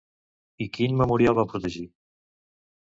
I 0.65 0.67
quin 0.77 0.97
memorial 1.03 1.39
va 1.41 1.47
protegir? 1.53 1.87